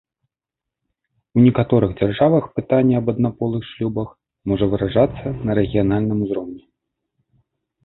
У 1.37 1.43
некаторых 1.47 1.89
дзяржавах 1.99 2.43
пытанне 2.55 2.95
аб 3.01 3.07
аднаполых 3.13 3.61
шлюбах 3.73 4.09
можа 4.51 4.65
вырашацца 4.73 5.37
на 5.45 5.51
рэгіянальным 5.63 6.17
узроўні. 6.27 6.61